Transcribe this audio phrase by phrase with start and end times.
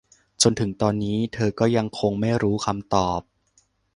[0.41, 3.21] จนถึงตอนนี้เธอก็ยังคงไม่รู้คำตอบ